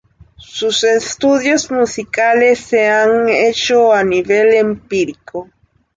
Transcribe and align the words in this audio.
Sus 0.39 0.83
estudios 0.83 1.69
musicales 1.69 2.57
se 2.61 2.89
han 2.89 3.29
hecho 3.29 3.93
a 3.93 4.03
nivel 4.03 4.51
empírico. 4.55 5.47